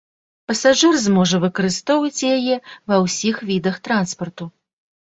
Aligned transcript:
Пасажыр 0.51 0.95
зможа 1.07 1.37
выкарыстоўваць 1.43 2.25
яе 2.33 2.55
ва 2.89 3.01
ўсіх 3.05 3.35
відах 3.55 3.75
транспарту. 3.89 4.53